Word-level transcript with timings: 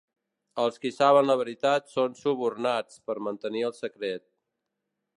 Els 0.63 0.79
qui 0.85 0.91
saben 0.95 1.27
la 1.31 1.35
veritat 1.41 1.93
són 1.97 2.17
subornats 2.23 2.99
per 3.11 3.19
mantenir 3.29 3.65
el 3.71 3.81
secret. 3.85 4.29